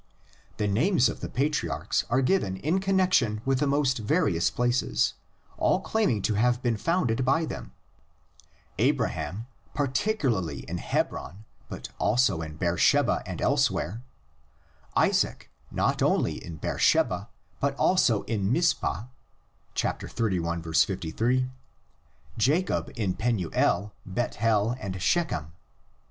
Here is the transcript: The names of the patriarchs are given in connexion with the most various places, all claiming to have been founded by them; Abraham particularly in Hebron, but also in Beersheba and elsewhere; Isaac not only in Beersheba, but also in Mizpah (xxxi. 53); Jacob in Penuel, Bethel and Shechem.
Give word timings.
The 0.57 0.67
names 0.67 1.09
of 1.09 1.19
the 1.19 1.29
patriarchs 1.29 2.05
are 2.09 2.23
given 2.23 2.57
in 2.57 2.79
connexion 2.79 3.39
with 3.45 3.59
the 3.59 3.67
most 3.67 3.99
various 3.99 4.49
places, 4.49 5.13
all 5.59 5.79
claiming 5.79 6.23
to 6.23 6.33
have 6.33 6.59
been 6.63 6.75
founded 6.75 7.23
by 7.23 7.45
them; 7.45 7.73
Abraham 8.79 9.45
particularly 9.75 10.61
in 10.61 10.79
Hebron, 10.79 11.45
but 11.69 11.89
also 11.99 12.41
in 12.41 12.55
Beersheba 12.57 13.21
and 13.27 13.43
elsewhere; 13.43 14.01
Isaac 14.95 15.51
not 15.69 16.01
only 16.01 16.43
in 16.43 16.55
Beersheba, 16.55 17.29
but 17.59 17.75
also 17.75 18.23
in 18.23 18.51
Mizpah 18.51 19.03
(xxxi. 19.75 20.81
53); 20.81 21.47
Jacob 22.39 22.89
in 22.95 23.13
Penuel, 23.13 23.93
Bethel 24.07 24.75
and 24.79 24.99
Shechem. 24.99 25.51